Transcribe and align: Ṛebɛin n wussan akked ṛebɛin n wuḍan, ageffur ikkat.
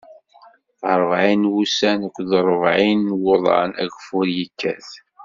Ṛebɛin 0.99 1.41
n 1.47 1.51
wussan 1.53 1.99
akked 2.07 2.29
ṛebɛin 2.47 2.99
n 3.11 3.17
wuḍan, 3.21 3.71
ageffur 3.83 4.27
ikkat. 4.45 4.89